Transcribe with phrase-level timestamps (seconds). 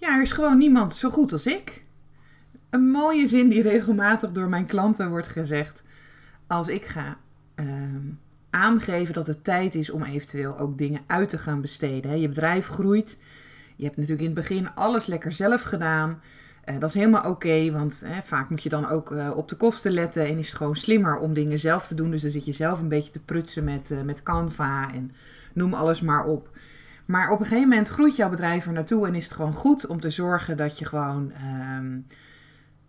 [0.00, 1.84] Ja, er is gewoon niemand zo goed als ik.
[2.70, 5.84] Een mooie zin die regelmatig door mijn klanten wordt gezegd
[6.46, 7.16] als ik ga
[7.54, 8.08] ehm,
[8.50, 12.20] aangeven dat het tijd is om eventueel ook dingen uit te gaan besteden.
[12.20, 13.18] Je bedrijf groeit.
[13.76, 16.20] Je hebt natuurlijk in het begin alles lekker zelf gedaan.
[16.64, 19.92] Uh, dat is helemaal oké, want vaak moet je dan ook uh, op de kosten
[19.92, 22.10] letten en is het gewoon slimmer om dingen zelf te doen.
[22.10, 25.12] Dus dan zit je zelf een beetje te prutsen met, uh, met Canva en
[25.52, 26.50] noem alles maar op.
[27.10, 29.86] Maar op een gegeven moment groeit jouw bedrijf er naartoe en is het gewoon goed
[29.86, 31.32] om te zorgen dat je gewoon
[31.78, 32.06] um,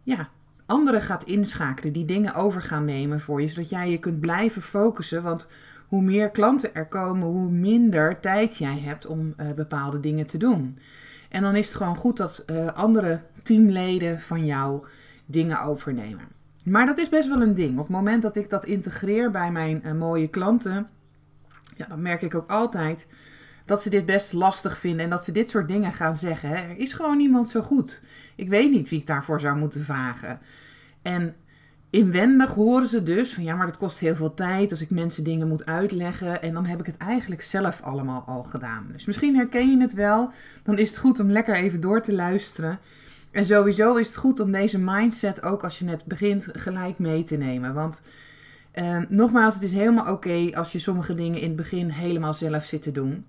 [0.03, 0.29] ja,
[0.65, 4.61] anderen gaat inschakelen, die dingen over gaan nemen voor je, zodat jij je kunt blijven
[4.61, 5.23] focussen.
[5.23, 5.47] Want
[5.87, 10.77] hoe meer klanten er komen, hoe minder tijd jij hebt om bepaalde dingen te doen.
[11.29, 14.85] En dan is het gewoon goed dat uh, andere teamleden van jou
[15.25, 16.27] dingen overnemen.
[16.63, 17.71] Maar dat is best wel een ding.
[17.71, 20.87] Op het moment dat ik dat integreer bij mijn uh, mooie klanten,
[21.75, 23.07] ja, dan merk ik ook altijd
[23.71, 26.49] dat ze dit best lastig vinden en dat ze dit soort dingen gaan zeggen.
[26.49, 28.03] Er is gewoon niemand zo goed.
[28.35, 30.39] Ik weet niet wie ik daarvoor zou moeten vragen.
[31.01, 31.35] En
[31.89, 35.23] inwendig horen ze dus van ja, maar dat kost heel veel tijd als ik mensen
[35.23, 36.41] dingen moet uitleggen.
[36.41, 38.89] En dan heb ik het eigenlijk zelf allemaal al gedaan.
[38.91, 40.31] Dus misschien herken je het wel.
[40.63, 42.79] Dan is het goed om lekker even door te luisteren.
[43.31, 47.23] En sowieso is het goed om deze mindset ook als je net begint gelijk mee
[47.23, 47.73] te nemen.
[47.73, 48.01] Want
[48.71, 52.65] eh, nogmaals, het is helemaal oké als je sommige dingen in het begin helemaal zelf
[52.65, 53.25] zit te doen.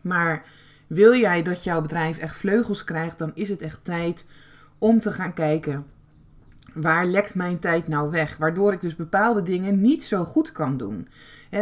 [0.00, 0.44] Maar
[0.86, 4.24] wil jij dat jouw bedrijf echt vleugels krijgt, dan is het echt tijd
[4.78, 5.86] om te gaan kijken
[6.74, 8.36] waar lekt mijn tijd nou weg?
[8.36, 11.08] Waardoor ik dus bepaalde dingen niet zo goed kan doen.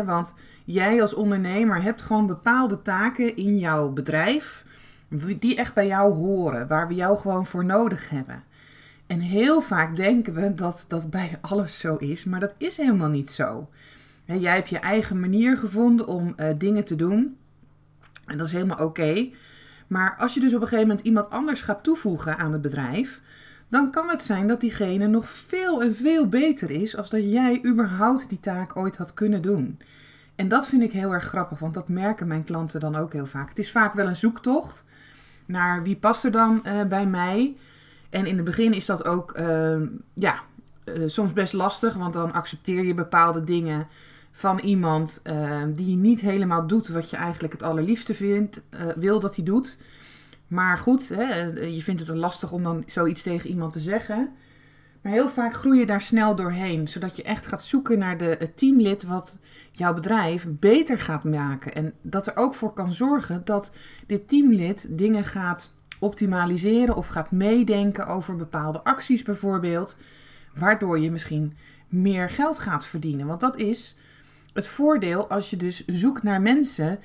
[0.05, 4.65] want jij als ondernemer hebt gewoon bepaalde taken in jouw bedrijf
[5.39, 8.43] die echt bij jou horen, waar we jou gewoon voor nodig hebben.
[9.07, 13.09] En heel vaak denken we dat dat bij alles zo is, maar dat is helemaal
[13.09, 13.69] niet zo.
[14.25, 17.37] jij hebt je eigen manier gevonden om uh, dingen te doen.
[18.27, 19.29] En dat is helemaal oké.
[19.87, 23.23] Maar als je dus op een gegeven moment iemand anders gaat toevoegen aan het bedrijf,
[23.69, 27.65] dan kan het zijn dat diegene nog veel en veel beter is als dat jij
[27.65, 29.79] überhaupt die taak ooit had kunnen doen.
[30.35, 33.27] En dat vind ik heel erg grappig, want dat merken mijn klanten dan ook heel
[33.27, 33.49] vaak.
[33.49, 34.85] Het is vaak wel een zoektocht
[35.47, 37.57] naar wie past er dan uh, bij mij.
[38.11, 39.81] En in het begin is dat ook uh,
[40.15, 40.35] ja,
[40.85, 43.87] uh, soms best lastig, want dan accepteer je bepaalde dingen
[44.37, 49.21] van iemand ehm, die niet helemaal doet wat je eigenlijk het allerliefste vindt, eh, wil
[49.21, 49.79] dat hij doet.
[50.47, 54.31] Maar goed, hè, je vindt het lastig om dan zoiets tegen iemand te zeggen.
[55.03, 58.51] Maar heel vaak groei je daar snel doorheen, zodat je echt gaat zoeken naar de,
[58.55, 59.41] teamlid wat
[59.73, 61.75] jouw bedrijf beter gaat maken.
[61.75, 63.73] En dat er ook voor kan zorgen dat
[64.07, 69.97] dit teamlid dingen gaat optimaliseren of gaat meedenken over bepaalde acties bijvoorbeeld,
[70.55, 71.57] waardoor je misschien
[71.89, 73.27] meer geld gaat verdienen.
[73.27, 73.97] Want dat is
[74.57, 76.99] het voordeel als je dus zoekt naar mensen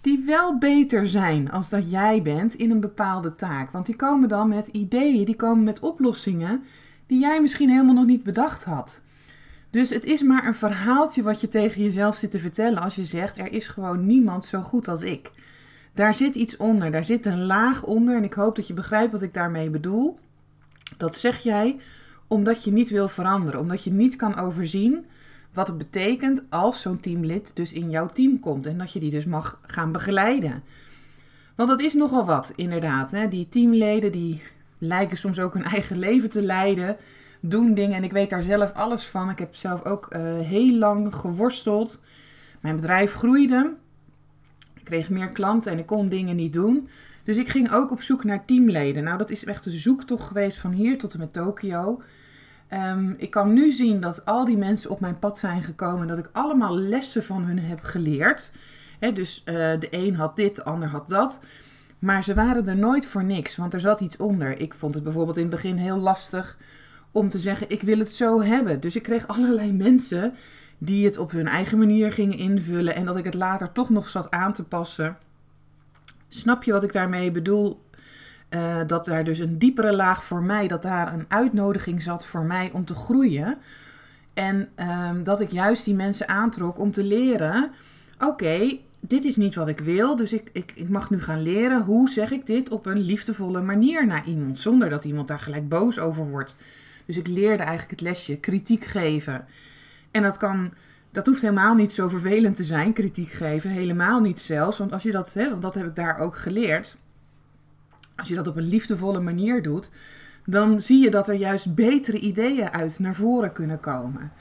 [0.00, 3.70] die wel beter zijn als dat jij bent in een bepaalde taak.
[3.70, 6.62] Want die komen dan met ideeën, die komen met oplossingen
[7.06, 9.02] die jij misschien helemaal nog niet bedacht had.
[9.70, 13.04] Dus het is maar een verhaaltje wat je tegen jezelf zit te vertellen als je
[13.04, 15.30] zegt: er is gewoon niemand zo goed als ik.
[15.94, 19.12] Daar zit iets onder, daar zit een laag onder en ik hoop dat je begrijpt
[19.12, 20.18] wat ik daarmee bedoel.
[20.96, 21.80] Dat zeg jij
[22.26, 25.06] omdat je niet wil veranderen, omdat je niet kan overzien
[25.58, 29.10] wat het betekent als zo'n teamlid dus in jouw team komt en dat je die
[29.10, 30.62] dus mag gaan begeleiden.
[31.54, 33.10] Want dat is nogal wat, inderdaad.
[33.10, 33.28] Hè?
[33.28, 34.42] Die teamleden die
[34.78, 36.96] lijken soms ook hun eigen leven te leiden,
[37.40, 39.30] doen dingen en ik weet daar zelf alles van.
[39.30, 42.02] Ik heb zelf ook uh, heel lang geworsteld.
[42.60, 43.74] Mijn bedrijf groeide,
[44.74, 46.88] ik kreeg meer klanten en ik kon dingen niet doen.
[47.24, 49.04] Dus ik ging ook op zoek naar teamleden.
[49.04, 52.02] Nou, dat is echt een zoektocht geweest van hier tot en met Tokio.
[52.72, 56.06] Um, ik kan nu zien dat al die mensen op mijn pad zijn gekomen.
[56.06, 58.52] Dat ik allemaal lessen van hun heb geleerd.
[59.14, 61.40] Dus uh, de een had dit, de ander had dat.
[61.98, 64.60] Maar ze waren er nooit voor niks, want er zat iets onder.
[64.60, 66.56] Ik vond het bijvoorbeeld in het begin heel lastig
[67.10, 68.80] om te zeggen: ik wil het zo hebben.
[68.80, 70.34] Dus ik kreeg allerlei mensen
[70.78, 74.08] die het op hun eigen manier gingen invullen en dat ik het later toch nog
[74.08, 75.16] zat aan te passen.
[76.28, 77.80] Snap je wat ik daarmee bedoel?
[78.50, 82.42] Uh, dat daar dus een diepere laag voor mij, dat daar een uitnodiging zat voor
[82.42, 83.58] mij om te groeien.
[84.34, 84.68] En
[85.10, 87.70] um, dat ik juist die mensen aantrok om te leren:
[88.18, 91.82] oké, dit is niet wat ik wil, dus ik, ik, ik mag nu gaan leren
[91.82, 95.68] hoe zeg ik dit op een liefdevolle manier naar iemand, zonder dat iemand daar gelijk
[95.68, 96.56] boos over wordt.
[97.06, 99.44] Dus ik leerde eigenlijk het lesje kritiek geven.
[100.10, 100.72] En dat kan,
[101.12, 105.02] dat hoeft helemaal niet zo vervelend te zijn, kritiek geven, helemaal niet zelfs, want als
[105.02, 106.96] je dat, hè, want dat heb ik daar ook geleerd,
[108.18, 109.90] als je dat op een liefdevolle manier doet,
[110.44, 114.32] dan zie je dat er juist betere ideeën uit naar voren kunnen komen.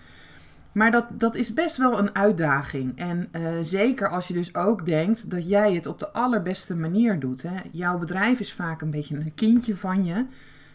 [0.71, 2.97] Maar dat, dat is best wel een uitdaging.
[2.97, 7.19] En uh, zeker als je dus ook denkt dat jij het op de allerbeste manier
[7.19, 7.41] doet.
[7.41, 7.55] Hè.
[7.71, 10.25] Jouw bedrijf is vaak een beetje een kindje van je.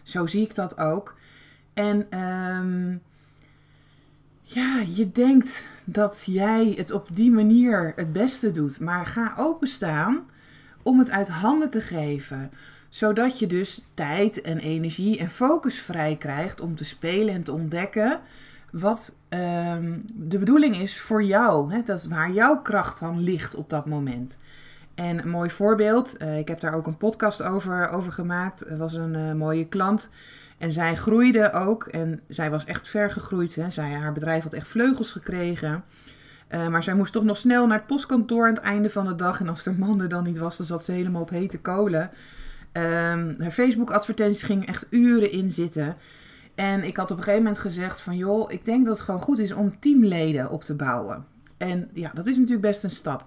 [0.02, 1.16] Zo zie ik dat ook.
[1.74, 3.02] En um,
[4.42, 8.80] ja, je denkt dat jij het op die manier het beste doet.
[8.80, 10.20] Maar ga openstaan
[10.82, 12.50] om het uit handen te geven
[12.92, 17.52] zodat je dus tijd en energie en focus vrij krijgt om te spelen en te
[17.52, 18.20] ontdekken
[18.70, 21.72] wat um, de bedoeling is voor jou.
[21.72, 21.82] Hè?
[21.82, 24.36] Dat is waar jouw kracht dan ligt op dat moment.
[24.94, 28.70] En een mooi voorbeeld, uh, ik heb daar ook een podcast over, over gemaakt.
[28.70, 30.10] Er was een uh, mooie klant
[30.58, 31.84] en zij groeide ook.
[31.84, 33.54] En zij was echt ver gegroeid.
[33.54, 33.70] Hè?
[33.70, 35.84] Zij, haar bedrijf had echt vleugels gekregen.
[36.50, 39.14] Uh, maar zij moest toch nog snel naar het postkantoor aan het einde van de
[39.14, 39.40] dag.
[39.40, 42.10] En als de man er dan niet was, dan zat ze helemaal op hete kolen.
[42.72, 45.96] Um, haar Facebook-advertenties gingen echt uren in zitten.
[46.54, 49.20] En ik had op een gegeven moment gezegd van joh, ik denk dat het gewoon
[49.20, 51.26] goed is om teamleden op te bouwen.
[51.56, 53.26] En ja, dat is natuurlijk best een stap.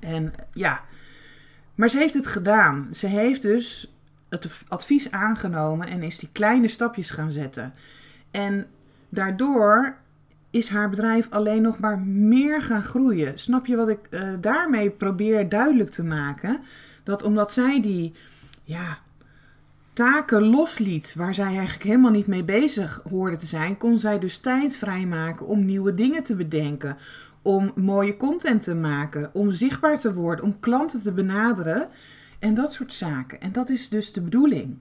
[0.00, 0.80] En ja,
[1.74, 2.88] maar ze heeft het gedaan.
[2.92, 3.94] Ze heeft dus
[4.28, 7.74] het advies aangenomen en is die kleine stapjes gaan zetten.
[8.30, 8.66] En
[9.08, 9.96] daardoor
[10.50, 13.38] is haar bedrijf alleen nog maar meer gaan groeien.
[13.38, 16.60] Snap je wat ik uh, daarmee probeer duidelijk te maken?
[17.04, 18.14] Dat omdat zij die
[18.70, 18.98] ja,
[19.92, 24.38] taken losliet waar zij eigenlijk helemaal niet mee bezig hoorde te zijn, kon zij dus
[24.38, 26.96] tijd vrijmaken om nieuwe dingen te bedenken,
[27.42, 31.88] om mooie content te maken, om zichtbaar te worden, om klanten te benaderen
[32.38, 33.40] en dat soort zaken.
[33.40, 34.78] En dat is dus de bedoeling.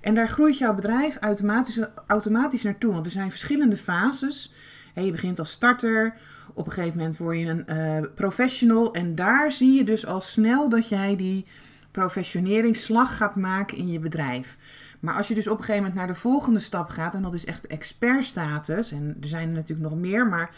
[0.00, 4.54] En daar groeit jouw bedrijf automatisch, automatisch naartoe, want er zijn verschillende fases.
[4.94, 6.14] je begint als starter,
[6.54, 10.20] op een gegeven moment word je een uh, professional en daar zie je dus al
[10.20, 11.46] snel dat jij die
[11.92, 14.56] professioneringsslag gaat maken in je bedrijf.
[15.00, 17.34] Maar als je dus op een gegeven moment naar de volgende stap gaat, en dat
[17.34, 20.50] is echt expertstatus, en er zijn er natuurlijk nog meer, maar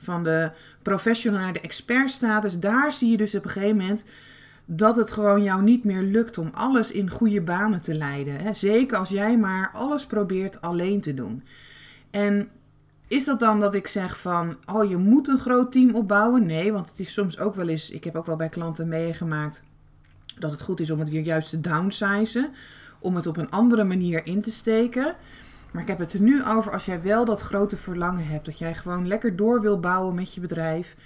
[0.00, 0.50] van de
[0.82, 4.04] professional naar de expertstatus, daar zie je dus op een gegeven moment
[4.64, 8.56] dat het gewoon jou niet meer lukt om alles in goede banen te leiden.
[8.56, 11.42] Zeker als jij maar alles probeert alleen te doen.
[12.10, 12.48] En
[13.08, 16.46] is dat dan dat ik zeg van, oh je moet een groot team opbouwen?
[16.46, 19.62] Nee, want het is soms ook wel eens, ik heb ook wel bij klanten meegemaakt
[20.42, 22.50] dat het goed is om het weer juist te downsizen.
[22.98, 25.14] Om het op een andere manier in te steken.
[25.70, 28.44] Maar ik heb het er nu over als jij wel dat grote verlangen hebt.
[28.44, 30.96] Dat jij gewoon lekker door wil bouwen met je bedrijf.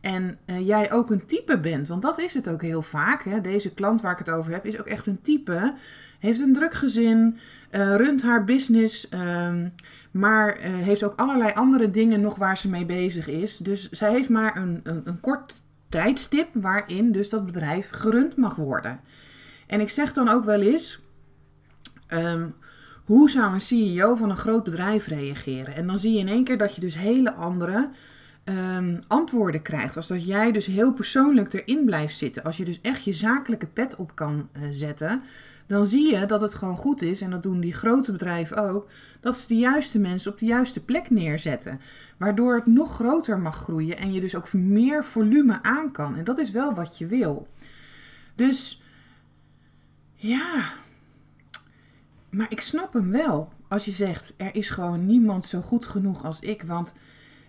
[0.00, 1.88] En uh, jij ook een type bent.
[1.88, 3.24] Want dat is het ook heel vaak.
[3.24, 3.40] Hè?
[3.40, 5.74] Deze klant waar ik het over heb is ook echt een type.
[6.18, 7.38] Heeft een druk gezin.
[7.70, 9.08] Uh, runt haar business.
[9.10, 9.72] Um,
[10.10, 13.56] maar uh, heeft ook allerlei andere dingen nog waar ze mee bezig is.
[13.56, 15.61] Dus zij heeft maar een, een, een kort
[15.92, 19.00] tijdstip waarin dus dat bedrijf gerund mag worden.
[19.66, 21.00] En ik zeg dan ook wel eens,
[22.08, 22.54] um,
[23.04, 25.74] hoe zou een CEO van een groot bedrijf reageren?
[25.74, 27.90] En dan zie je in één keer dat je dus hele andere
[28.44, 29.96] um, antwoorden krijgt.
[29.96, 32.42] Als dat jij dus heel persoonlijk erin blijft zitten.
[32.42, 35.22] Als je dus echt je zakelijke pet op kan uh, zetten
[35.72, 38.88] dan zie je dat het gewoon goed is, en dat doen die grote bedrijven ook,
[39.20, 41.80] dat ze de juiste mensen op de juiste plek neerzetten.
[42.16, 46.16] Waardoor het nog groter mag groeien en je dus ook meer volume aan kan.
[46.16, 47.48] En dat is wel wat je wil.
[48.34, 48.82] Dus
[50.14, 50.62] ja,
[52.30, 53.52] maar ik snap hem wel.
[53.68, 56.94] Als je zegt, er is gewoon niemand zo goed genoeg als ik, want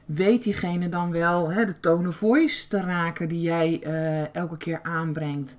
[0.06, 4.58] weet diegene dan wel hè, de tone of voice te raken die jij uh, elke
[4.58, 5.56] keer aanbrengt?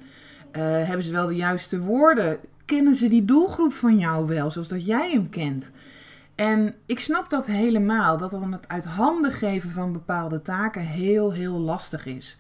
[0.52, 2.38] Uh, hebben ze wel de juiste woorden?
[2.64, 5.70] kennen ze die doelgroep van jou wel, zoals dat jij hem kent?
[6.34, 11.32] En ik snap dat helemaal, dat dan het uit handen geven van bepaalde taken heel,
[11.32, 12.36] heel lastig is.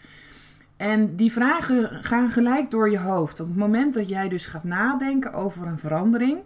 [0.76, 3.40] En die vragen gaan gelijk door je hoofd.
[3.40, 6.38] Op het moment dat jij dus gaat nadenken over een verandering,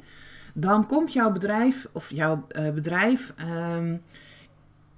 [0.55, 3.33] dan komt jouw bedrijf of jouw uh, bedrijf
[3.77, 4.03] um,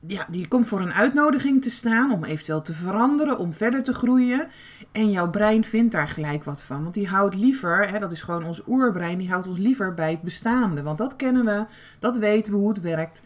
[0.07, 3.95] ja, die komt voor een uitnodiging te staan om eventueel te veranderen, om verder te
[3.95, 4.49] groeien.
[4.93, 6.83] En jouw brein vindt daar gelijk wat van.
[6.83, 10.11] Want die houdt liever, hè, dat is gewoon ons oerbrein, die houdt ons liever bij
[10.11, 10.83] het bestaande.
[10.83, 11.65] Want dat kennen we,
[11.99, 13.23] dat weten we hoe het werkt.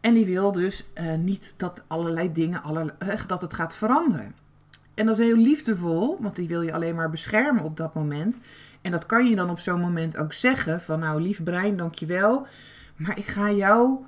[0.00, 4.34] En die wil dus uh, niet dat allerlei dingen, allerlei, uh, dat het gaat veranderen.
[4.94, 8.40] En dat is heel liefdevol, want die wil je alleen maar beschermen op dat moment.
[8.80, 12.46] En dat kan je dan op zo'n moment ook zeggen: van nou, lief brein, dankjewel.
[12.96, 14.04] Maar ik ga jou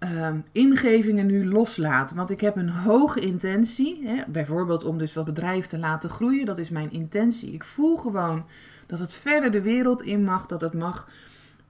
[0.00, 2.12] ehm, ingevingen nu loslaat.
[2.12, 4.00] Want ik heb een hoge intentie.
[4.04, 6.46] Hè, bijvoorbeeld om dus dat bedrijf te laten groeien.
[6.46, 7.52] Dat is mijn intentie.
[7.52, 8.44] Ik voel gewoon
[8.86, 10.46] dat het verder de wereld in mag.
[10.46, 11.08] Dat het mag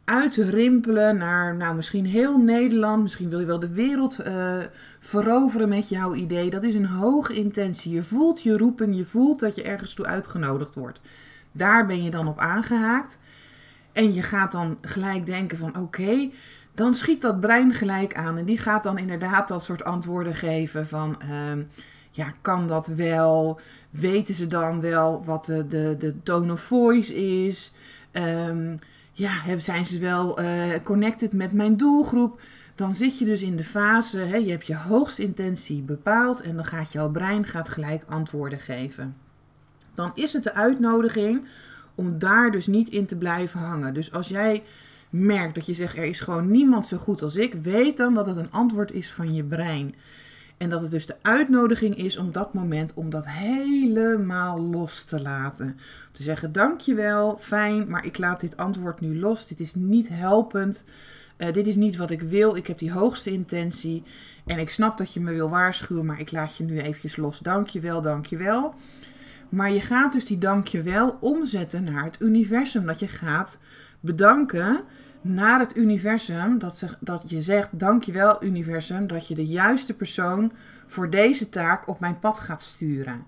[0.04, 3.02] uitrimpelen naar nou, misschien heel Nederland.
[3.02, 4.56] Misschien wil je wel de wereld uh,
[4.98, 6.50] veroveren met jouw idee.
[6.50, 7.92] Dat is een hoge intentie.
[7.92, 8.94] Je voelt je roepen.
[8.94, 11.00] Je voelt dat je ergens toe uitgenodigd wordt.
[11.52, 13.18] Daar ben je dan op aangehaakt.
[13.92, 16.30] En je gaat dan gelijk denken van oké,
[16.74, 18.36] dan schiet dat brein gelijk aan.
[18.36, 21.62] En die gaat dan inderdaad dat soort antwoorden geven van ehm,
[22.10, 23.60] ja, kan dat wel?
[23.90, 27.72] Weten ze dan wel wat de, de, de tone of voice is?
[28.12, 28.78] Um,
[29.12, 32.40] ja, zijn ze wel uh, connected met mijn doelgroep?
[32.74, 36.54] Dan zit je dus in de fase, hè, je hebt je hoogste intentie bepaald en
[36.56, 39.16] dan gaat jouw brein gaat gelijk antwoorden geven.
[39.94, 41.46] Dan is het de uitnodiging
[41.94, 43.94] om daar dus niet in te blijven hangen.
[43.94, 44.62] Dus als jij
[45.10, 48.26] merkt dat je zegt er is gewoon niemand zo goed als ik, weet dan dat
[48.26, 49.94] het een antwoord is van je brein.
[50.60, 55.22] En dat het dus de uitnodiging is om dat moment, om dat helemaal los te
[55.22, 55.78] laten.
[56.12, 59.46] Te zeggen, dankjewel, fijn, maar ik laat dit antwoord nu los.
[59.46, 60.84] Dit is niet helpend.
[61.38, 62.56] Uh, dit is niet wat ik wil.
[62.56, 64.02] Ik heb die hoogste intentie.
[64.46, 67.38] En ik snap dat je me wil waarschuwen, maar ik laat je nu eventjes los.
[67.38, 68.74] Dankjewel, dankjewel.
[69.48, 72.86] Maar je gaat dus die dankjewel omzetten naar het universum.
[72.86, 73.58] Dat je gaat
[74.00, 74.80] bedanken
[75.20, 76.58] naar het universum.
[76.58, 80.52] Dat, ze, dat je zegt, dankjewel universum, dat je de juiste persoon
[80.86, 83.26] voor deze taak op mijn pad gaat sturen.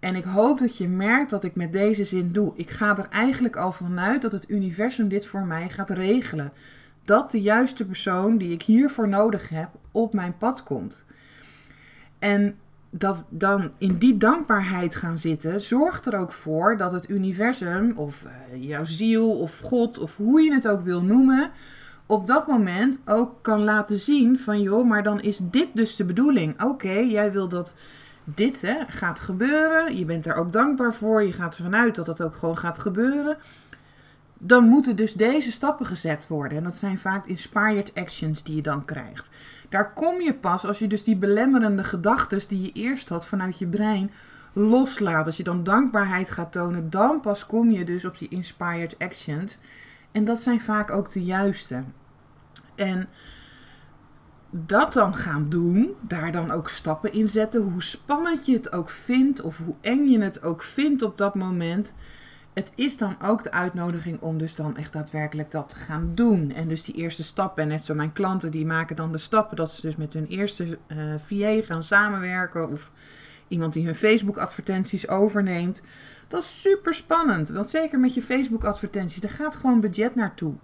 [0.00, 2.52] En ik hoop dat je merkt dat ik met deze zin doe.
[2.54, 6.52] Ik ga er eigenlijk al vanuit dat het universum dit voor mij gaat regelen.
[7.04, 11.04] Dat de juiste persoon die ik hiervoor nodig heb op mijn pad komt.
[12.18, 12.56] En
[12.90, 18.24] dat dan in die dankbaarheid gaan zitten, zorgt er ook voor dat het universum, of
[18.24, 21.50] uh, jouw ziel, of God, of hoe je het ook wil noemen,
[22.06, 26.04] op dat moment ook kan laten zien van joh, maar dan is dit dus de
[26.04, 26.62] bedoeling.
[26.62, 27.74] Oké, jij wil dat
[28.24, 32.06] dit hè, gaat gebeuren, je bent er ook dankbaar voor, je gaat ervan uit dat
[32.06, 33.36] dat ook gewoon gaat gebeuren.
[34.42, 36.58] Dan moeten dus deze stappen gezet worden.
[36.58, 39.28] En dat zijn vaak inspired actions die je dan krijgt.
[39.68, 43.58] Daar kom je pas als je dus die belemmerende gedachten die je eerst had vanuit
[43.58, 44.10] je brein
[44.52, 45.26] loslaat.
[45.26, 49.58] Als je dan dankbaarheid gaat tonen, dan pas kom je dus op die inspired actions.
[50.12, 51.82] En dat zijn vaak ook de juiste.
[52.74, 53.08] En
[54.50, 58.90] dat dan gaan doen, daar dan ook stappen in zetten, hoe spannend je het ook
[58.90, 61.92] vindt of hoe eng je het ook vindt op dat moment
[62.52, 66.52] het is dan ook de uitnodiging om dus dan echt daadwerkelijk dat te gaan doen.
[66.52, 67.62] En dus die eerste stappen.
[67.62, 70.26] En net zo mijn klanten die maken dan de stappen dat ze dus met hun
[70.26, 72.70] eerste uh, eh, VA gaan samenwerken.
[72.70, 72.90] Of
[73.48, 75.82] iemand die hun Facebook advertenties overneemt.
[76.28, 77.48] Dat is super spannend.
[77.48, 80.54] Want zeker met je Facebook advertenties, daar gaat gewoon budget naartoe.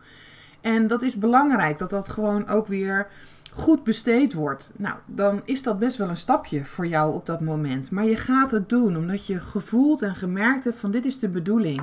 [0.66, 3.06] En dat is belangrijk dat dat gewoon ook weer
[3.52, 7.40] goed besteed wordt, nou, dan is dat best wel een stapje voor jou op dat
[7.40, 7.90] moment.
[7.90, 11.28] Maar je gaat het doen omdat je gevoeld en gemerkt hebt van dit is de
[11.28, 11.82] bedoeling.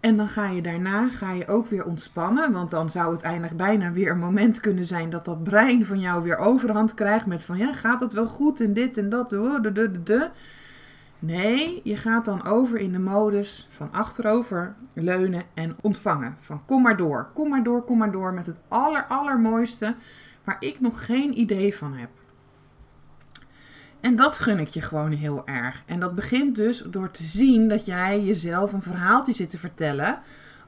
[0.00, 3.56] En dan ga je daarna ga je ook weer ontspannen, want dan zou het eigenlijk
[3.56, 7.44] bijna weer een moment kunnen zijn dat dat brein van jou weer overhand krijgt met
[7.44, 10.30] van ja, gaat het wel goed en dit en dat, de, de, de, de.
[11.18, 16.36] Nee, je gaat dan over in de modus van achterover leunen en ontvangen.
[16.40, 19.94] Van kom maar door, kom maar door, kom maar door met het aller allermooiste
[20.44, 22.10] waar ik nog geen idee van heb.
[24.00, 25.82] En dat gun ik je gewoon heel erg.
[25.86, 30.18] En dat begint dus door te zien dat jij jezelf een verhaaltje zit te vertellen.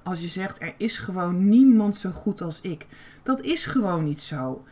[0.03, 2.87] Als je zegt, er is gewoon niemand zo goed als ik.
[3.23, 4.65] Dat is gewoon niet zo.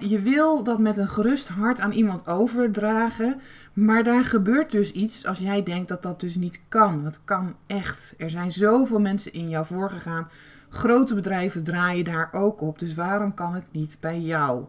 [0.00, 3.40] Je wil dat met een gerust hart aan iemand overdragen.
[3.72, 7.04] Maar daar gebeurt dus iets als jij denkt dat dat dus niet kan.
[7.04, 8.14] Dat kan echt.
[8.18, 10.28] Er zijn zoveel mensen in jou voorgegaan
[10.76, 12.78] Grote bedrijven draaien daar ook op.
[12.78, 14.64] Dus waarom kan het niet bij jou?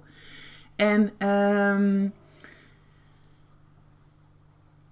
[0.75, 2.13] En um,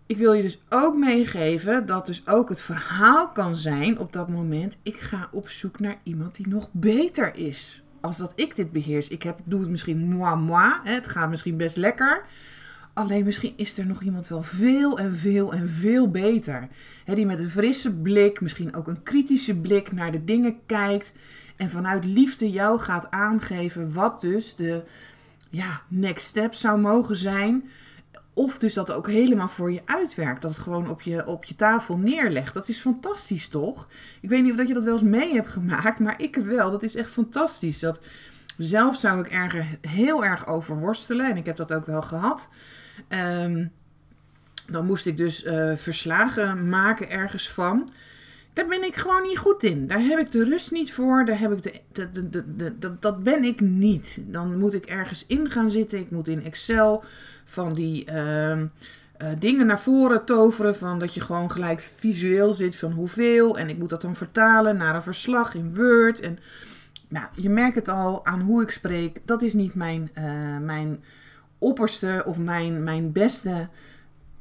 [0.06, 4.30] ik wil je dus ook meegeven dat dus ook het verhaal kan zijn op dat
[4.30, 4.78] moment.
[4.84, 7.84] Ik ga op zoek naar iemand die nog beter is.
[8.06, 9.08] Als dat ik dit beheers.
[9.08, 10.74] Ik heb, doe het misschien moi moi.
[10.84, 12.26] Hè, het gaat misschien best lekker.
[12.94, 16.68] Alleen misschien is er nog iemand wel veel en veel en veel beter.
[17.06, 21.14] die met een frisse blik, misschien ook een kritische blik naar de dingen kijkt.
[21.56, 24.84] En vanuit liefde jou gaat aangeven wat dus de
[25.50, 27.70] ja, next step zou mogen zijn.
[28.38, 30.42] Of dus dat ook helemaal voor je uitwerkt.
[30.42, 32.54] Dat het gewoon op je, op je tafel neerlegt.
[32.54, 33.88] Dat is fantastisch toch?
[34.22, 36.00] Ik weet niet of je dat wel eens mee hebt gemaakt.
[36.00, 36.72] Maar ik wel.
[36.72, 37.80] Dat is echt fantastisch.
[37.80, 38.00] Dat,
[38.58, 41.30] zelf zou ik er heel erg over worstelen.
[41.30, 42.50] En ik heb dat ook wel gehad.
[43.10, 43.72] Um,
[44.68, 47.92] dan moest ik dus uh, verslagen maken ergens van.
[48.56, 49.88] Daar ben ik gewoon niet goed in.
[49.88, 51.26] Daar heb ik de rust niet voor.
[51.26, 54.18] Daar heb ik de, de, dat ben ik niet.
[54.22, 56.00] Dan moet ik ergens in gaan zitten.
[56.00, 57.04] Ik moet in Excel
[57.46, 58.66] van die ehm,
[59.18, 60.76] eh, dingen naar voren toveren.
[60.76, 63.58] Van dat je gewoon gelijk visueel zit van hoeveel.
[63.58, 66.20] En ik moet dat dan vertalen naar een verslag in Word.
[66.20, 66.40] En
[67.08, 69.20] nou, je merkt het al aan hoe ik spreek.
[69.26, 71.04] Dat is niet mijn, uh, mijn
[71.58, 73.68] opperste of mijn, mijn beste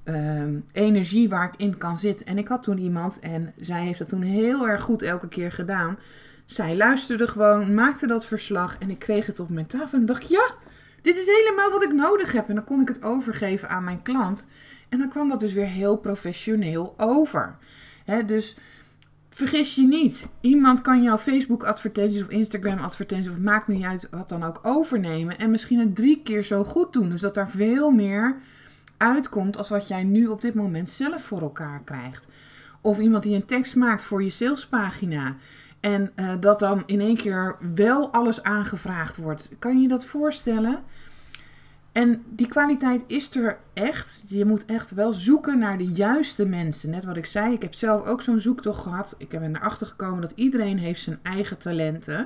[0.04, 2.26] Ehm, energie waar ik in kan zitten.
[2.26, 5.52] En ik had toen iemand en zij heeft dat toen heel erg goed elke keer
[5.52, 5.98] gedaan.
[6.46, 10.28] Zij luisterde gewoon, maakte dat verslag en ik kreeg het op mijn tafel en dacht:
[10.28, 10.50] ja,
[11.02, 12.48] dit is helemaal wat ik nodig heb.
[12.48, 14.46] En dan kon ik het overgeven aan mijn klant.
[14.88, 17.56] En dan kwam dat dus weer heel professioneel over.
[18.26, 18.56] dus
[19.30, 20.26] vergis je niet.
[20.40, 25.38] Iemand kan jouw Facebook-advertenties of Instagram-advertenties, of maakt me niet uit wat dan ook, overnemen.
[25.38, 27.10] En misschien het drie keer zo goed doen.
[27.10, 28.36] Dus dat daar veel meer
[29.04, 32.26] uitkomt als wat jij nu op dit moment zelf voor elkaar krijgt.
[32.80, 35.36] Of iemand die een tekst maakt voor je salespagina.
[35.80, 39.50] En uh, dat dan in één keer wel alles aangevraagd wordt.
[39.58, 40.82] Kan je je dat voorstellen?
[41.92, 44.24] En die kwaliteit is er echt.
[44.26, 46.90] Je moet echt wel zoeken naar de juiste mensen.
[46.90, 49.14] Net wat ik zei, ik heb zelf ook zo'n zoektocht gehad.
[49.18, 52.18] Ik ben erachter gekomen dat iedereen heeft zijn eigen talenten.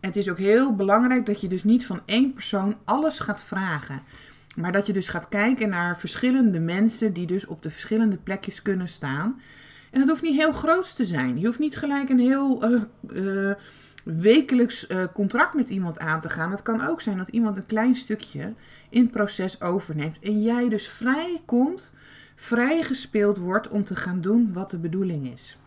[0.00, 3.40] En het is ook heel belangrijk dat je dus niet van één persoon alles gaat
[3.40, 4.00] vragen.
[4.56, 8.62] Maar dat je dus gaat kijken naar verschillende mensen die dus op de verschillende plekjes
[8.62, 9.40] kunnen staan.
[9.90, 11.38] En dat hoeft niet heel groot te zijn.
[11.38, 12.72] Je hoeft niet gelijk een heel
[13.12, 13.52] uh,
[14.04, 16.50] wekelijks uh, contract met iemand aan te gaan.
[16.50, 18.52] Het kan ook zijn dat iemand een klein stukje
[18.88, 20.18] in het proces overneemt.
[20.18, 21.94] En jij dus vrij komt,
[22.34, 25.58] vrij gespeeld wordt om te gaan doen wat de bedoeling is.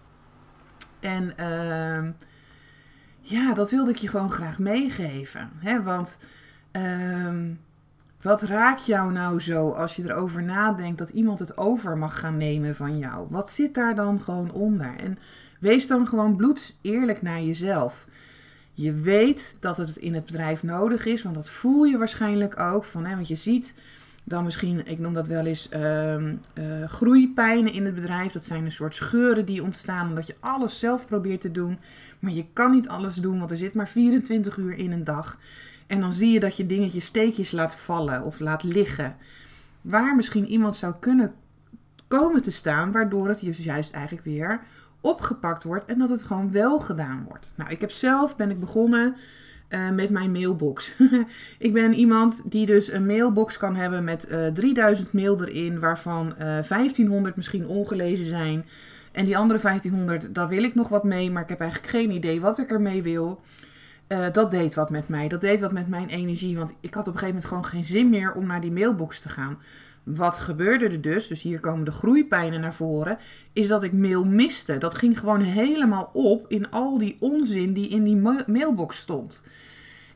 [0.99, 2.09] En uh,
[3.21, 5.49] ja, dat wilde ik je gewoon graag meegeven.
[5.57, 5.83] Hè?
[5.83, 6.19] Want
[6.71, 7.33] uh,
[8.21, 12.37] wat raakt jou nou zo als je erover nadenkt dat iemand het over mag gaan
[12.37, 13.27] nemen van jou?
[13.29, 14.95] Wat zit daar dan gewoon onder?
[14.97, 15.19] En
[15.59, 18.07] wees dan gewoon bloeds eerlijk naar jezelf.
[18.73, 22.85] Je weet dat het in het bedrijf nodig is, want dat voel je waarschijnlijk ook.
[22.85, 23.73] Van, hè, want je ziet
[24.29, 26.33] dan misschien, ik noem dat wel eens uh, uh,
[26.85, 28.31] groeipijnen in het bedrijf.
[28.31, 31.79] Dat zijn een soort scheuren die ontstaan omdat je alles zelf probeert te doen.
[32.19, 35.39] Maar je kan niet alles doen, want er zit maar 24 uur in een dag.
[35.87, 39.15] En dan zie je dat je dingetjes steekjes laat vallen of laat liggen.
[39.81, 41.33] Waar misschien iemand zou kunnen
[42.07, 44.61] komen te staan, waardoor het dus juist eigenlijk weer
[45.01, 47.53] opgepakt wordt en dat het gewoon wel gedaan wordt.
[47.55, 49.15] Nou, ik heb zelf ben ik begonnen
[49.69, 50.95] uh, met mijn mailbox.
[51.57, 55.79] ik ben iemand die dus een mailbox kan hebben met uh, eh, 3000 mail erin,
[55.79, 58.65] waarvan uh, eh, 1500 misschien ongelezen zijn.
[59.11, 62.11] En die andere 1500, daar wil ik nog wat mee, maar ik heb eigenlijk geen
[62.11, 63.41] idee wat ik ermee wil.
[64.31, 65.27] Dat deed wat met mij.
[65.27, 66.57] Dat deed wat met mijn energie.
[66.57, 69.19] Want ik had op een gegeven moment gewoon geen zin meer om naar die mailbox
[69.19, 69.57] te gaan.
[70.03, 73.17] Wat gebeurde er dus, dus hier komen de groeipijnen naar voren,
[73.53, 74.77] is dat ik mail miste.
[74.77, 79.43] Dat ging gewoon helemaal op in al die onzin die in die mailbox stond.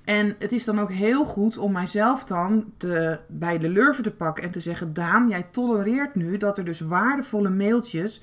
[0.03, 4.11] En het is dan ook heel goed om mijzelf dan te, bij de lurven te
[4.11, 8.21] pakken en te zeggen: Daan, jij tolereert nu dat er dus waardevolle mailtjes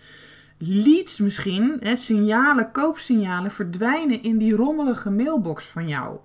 [0.63, 6.19] leads misschien, hè, signalen, koopsignalen verdwijnen in die rommelige mailbox van jou.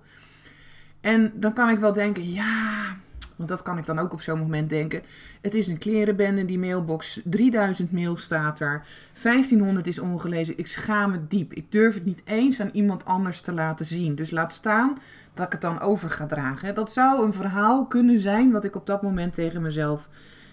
[1.00, 2.96] En dan kan ik wel denken, ja,
[3.36, 5.02] want dat kan ik dan ook op zo'n moment denken.
[5.40, 7.20] Het is een klerenbende, die mailbox.
[7.24, 8.84] 3000 mail staat er.
[9.22, 10.58] 1500 is ongelezen.
[10.58, 11.52] Ik schaam me diep.
[11.52, 14.14] Ik durf het niet eens aan iemand anders te laten zien.
[14.14, 14.98] Dus laat staan
[15.34, 16.74] dat ik het dan over ga dragen.
[16.74, 20.08] Dat zou een verhaal kunnen zijn wat ik op dat moment tegen mezelf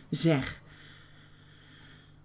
[0.10, 0.62] zeg.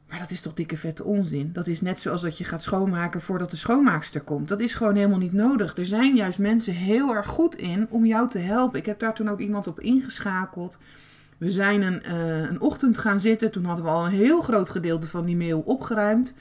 [0.09, 1.53] Maar dat is toch dikke vette onzin.
[1.53, 4.49] Dat is net zoals dat je gaat schoonmaken voordat de schoonmaakster komt.
[4.49, 5.77] Dat is gewoon helemaal niet nodig.
[5.77, 8.79] Er zijn juist mensen heel erg goed in om jou te helpen.
[8.79, 10.79] Ik heb daar toen ook iemand op ingeschakeld.
[11.39, 13.51] We zijn een, uh, een ochtend gaan zitten.
[13.51, 16.35] Toen hadden we al een heel groot gedeelte van die mail opgeruimd.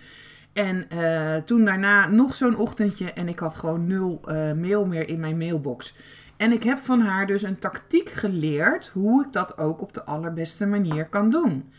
[0.53, 3.13] En uh, toen daarna nog zo'n ochtendje.
[3.13, 5.95] En ik had gewoon nul uh, mail meer in mijn mailbox.
[6.37, 10.03] En ik heb van haar dus een tactiek geleerd hoe ik dat ook op de
[10.03, 11.69] allerbeste manier kan doen.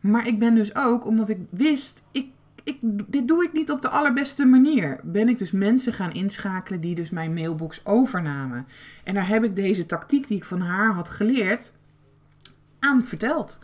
[0.00, 2.26] Maar ik ben dus ook, omdat ik wist, ik,
[2.64, 5.00] ik, dit doe ik niet op de allerbeste manier.
[5.02, 8.66] Ben ik dus mensen gaan inschakelen die dus mijn mailbox overnamen.
[9.04, 11.72] En daar heb ik deze tactiek die ik van haar had geleerd
[12.78, 13.58] aan verteld.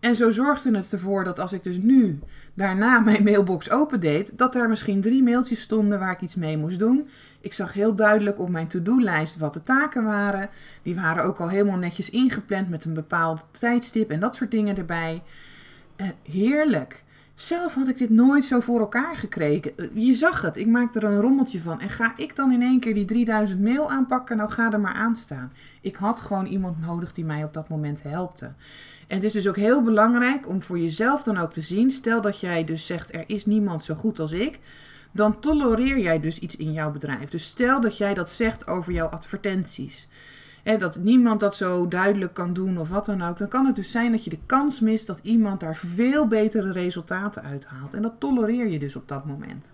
[0.00, 2.18] En zo zorgde het ervoor dat als ik dus nu
[2.54, 6.78] daarna mijn mailbox opendeed, dat er misschien drie mailtjes stonden waar ik iets mee moest
[6.78, 7.08] doen.
[7.40, 10.48] Ik zag heel duidelijk op mijn to-do-lijst wat de taken waren.
[10.82, 14.76] Die waren ook al helemaal netjes ingepland met een bepaald tijdstip en dat soort dingen
[14.76, 15.22] erbij.
[15.98, 17.04] Eh, heerlijk.
[17.34, 19.76] Zelf had ik dit nooit zo voor elkaar gekregen.
[19.76, 21.80] Eh, je zag het, ik maakte er een rommeltje van.
[21.80, 24.36] En ga ik dan in één keer die 3000 mail aanpakken?
[24.36, 25.52] Nou, ga er maar aan staan.
[25.80, 28.52] Ik had gewoon iemand nodig die mij op dat moment helpte.
[29.06, 31.90] En het is dus ook heel belangrijk om voor jezelf dan ook te zien.
[31.90, 34.58] Stel dat jij dus zegt: er is niemand zo goed als ik
[35.12, 37.30] dan tolereer jij dus iets in jouw bedrijf.
[37.30, 40.08] Dus stel dat jij dat zegt over jouw advertenties.
[40.76, 43.38] Dat niemand dat zo duidelijk kan doen of wat dan ook.
[43.38, 46.72] Dan kan het dus zijn dat je de kans mist dat iemand daar veel betere
[46.72, 47.94] resultaten uithaalt.
[47.94, 49.72] En dat tolereer je dus op dat moment.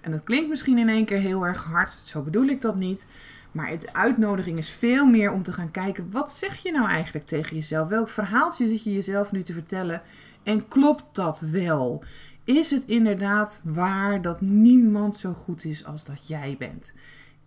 [0.00, 1.92] En dat klinkt misschien in één keer heel erg hard.
[1.92, 3.06] Zo bedoel ik dat niet.
[3.52, 7.26] Maar de uitnodiging is veel meer om te gaan kijken: wat zeg je nou eigenlijk
[7.26, 7.88] tegen jezelf?
[7.88, 10.02] Welk verhaaltje zit je jezelf nu te vertellen?
[10.42, 12.04] En klopt dat wel?
[12.44, 16.92] Is het inderdaad waar dat niemand zo goed is als dat jij bent?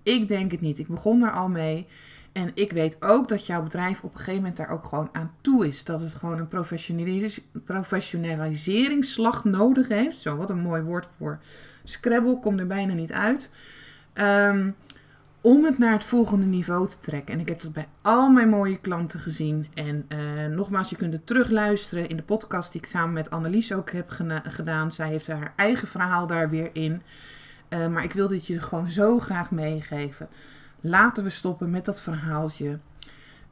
[0.04, 0.80] Ik denk het niet.
[0.80, 1.88] Ik begon er al mee.
[2.39, 5.32] En ik weet ook dat jouw bedrijf op een gegeven moment daar ook gewoon aan
[5.41, 5.84] toe is.
[5.84, 6.47] Dat het gewoon een
[7.63, 10.19] professionaliseringsslag nodig heeft.
[10.19, 11.39] Zo, wat een mooi woord voor
[11.84, 12.39] Scrabble.
[12.39, 13.52] Komt er bijna niet uit.
[14.13, 14.75] Um,
[15.41, 17.34] om het naar het volgende niveau te trekken.
[17.34, 19.67] En ik heb dat bij al mijn mooie klanten gezien.
[19.73, 23.73] En uh, nogmaals, je kunt het terugluisteren in de podcast die ik samen met Annelies
[23.73, 24.10] ook heb
[24.43, 24.91] gedaan.
[24.91, 27.02] Zij heeft haar eigen verhaal daar weer in.
[27.69, 30.30] Uh, maar ik wilde het je gewoon zo graag meegeven.
[30.82, 32.80] Laten we stoppen met dat verhaaltje.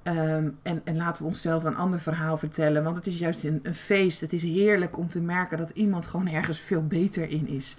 [0.03, 2.83] Um, en, en, laten we onszelf een ander verhaal vertellen.
[2.83, 4.21] Want het is juist een, feest.
[4.21, 7.75] Het is heerlijk om te merken dat iemand gewoon ergens veel beter in is.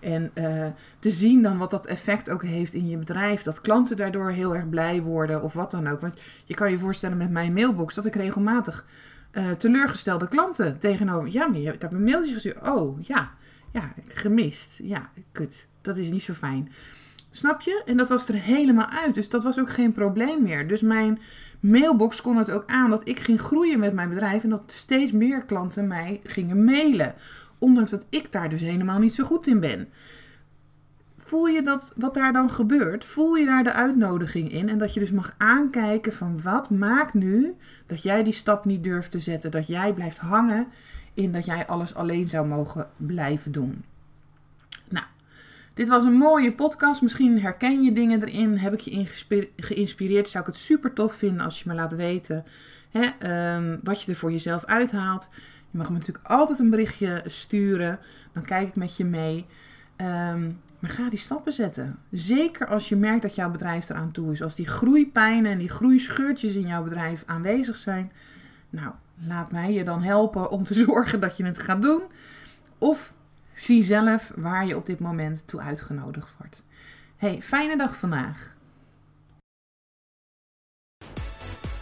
[0.00, 0.66] En uh,
[0.98, 3.42] te zien dan wat dat effect ook heeft in je bedrijf.
[3.42, 6.00] Dat klanten daardoor heel erg blij worden of wat dan ook.
[6.00, 8.84] Want je kan je voorstellen met mijn mailbox dat ik regelmatig
[9.32, 11.28] uh, teleurgestelde klanten tegenover.
[11.28, 12.68] Ja, maar ik heb een mailtje gestuurd.
[12.68, 13.30] Oh ja,
[13.72, 14.78] ja, gemist.
[14.82, 15.66] Ja, kut.
[15.80, 16.72] Dat is niet zo fijn.
[17.30, 17.82] Snap je?
[17.86, 19.14] En dat was er helemaal uit.
[19.14, 20.68] Dus dat was ook geen probleem meer.
[20.68, 21.18] Dus mijn
[21.60, 24.42] mailbox kon het ook aan dat ik ging groeien met mijn bedrijf.
[24.42, 27.14] En dat steeds meer klanten mij gingen mailen.
[27.58, 29.88] Ondanks dat ik daar dus helemaal niet zo goed in ben.
[31.18, 33.04] Voel je dat wat daar dan gebeurt?
[33.04, 34.68] Voel je daar de uitnodiging in?
[34.68, 37.54] En dat je dus mag aankijken van wat maakt nu
[37.86, 39.50] dat jij die stap niet durft te zetten?
[39.50, 40.66] Dat jij blijft hangen
[41.14, 43.84] in dat jij alles alleen zou mogen blijven doen.
[45.74, 47.02] Dit was een mooie podcast.
[47.02, 48.58] Misschien herken je dingen erin.
[48.58, 49.06] Heb ik je
[49.56, 50.28] geïnspireerd?
[50.28, 52.44] Zou ik het super tof vinden als je me laat weten
[52.90, 55.28] hè, um, wat je er voor jezelf uithaalt.
[55.70, 57.98] Je mag me natuurlijk altijd een berichtje sturen.
[58.32, 59.46] Dan kijk ik met je mee.
[59.96, 61.98] Um, maar ga die stappen zetten.
[62.10, 64.42] Zeker als je merkt dat jouw bedrijf eraan toe is.
[64.42, 68.12] Als die groeipijnen en die groeischeurtjes in jouw bedrijf aanwezig zijn.
[68.70, 68.92] Nou,
[69.26, 72.02] laat mij je dan helpen om te zorgen dat je het gaat doen.
[72.78, 73.14] Of
[73.62, 76.64] zie zelf waar je op dit moment toe uitgenodigd wordt.
[77.16, 78.54] Hey, fijne dag vandaag.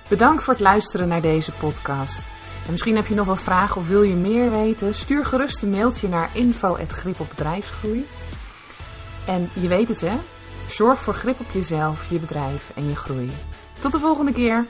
[0.09, 2.27] Bedankt voor het luisteren naar deze podcast.
[2.65, 4.95] En misschien heb je nog wel vragen of wil je meer weten?
[4.95, 8.07] Stuur gerust een mailtje naar info.grip op bedrijfsgroei.
[9.27, 10.17] En je weet het hè,
[10.69, 13.31] zorg voor grip op jezelf, je bedrijf en je groei.
[13.81, 14.67] Tot de volgende keer!